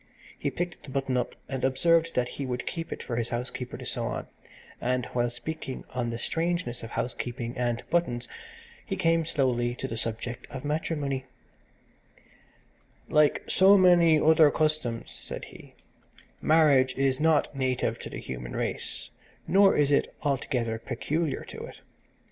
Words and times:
He 0.35 0.49
picked 0.49 0.81
the 0.81 0.89
button 0.89 1.15
up 1.15 1.35
and 1.47 1.63
observed 1.63 2.15
that 2.15 2.27
he 2.29 2.45
would 2.47 2.65
keep 2.65 2.91
it 2.91 3.03
for 3.03 3.17
his 3.17 3.29
housekeeper 3.29 3.77
to 3.77 3.85
sew 3.85 4.05
on, 4.07 4.25
and, 4.81 5.05
while 5.13 5.29
speaking 5.29 5.83
on 5.93 6.09
the 6.09 6.17
strangeness 6.17 6.81
of 6.81 6.89
housekeeping 6.89 7.55
and 7.55 7.87
buttons, 7.91 8.27
he 8.83 8.95
came 8.95 9.25
slowly 9.25 9.75
to 9.75 9.87
the 9.87 9.97
subject 9.97 10.47
of 10.49 10.65
matrimony 10.65 11.25
"Like 13.09 13.43
so 13.47 13.77
many 13.77 14.19
other 14.19 14.49
customs," 14.49 15.11
said 15.11 15.45
he, 15.45 15.75
"marriage 16.41 16.95
is 16.95 17.19
not 17.19 17.55
native 17.55 17.99
to 17.99 18.09
the 18.09 18.17
human 18.17 18.55
race, 18.55 19.11
nor 19.47 19.77
is 19.77 19.91
it 19.91 20.15
altogether 20.23 20.79
peculiar 20.79 21.43
to 21.43 21.63
it. 21.65 21.81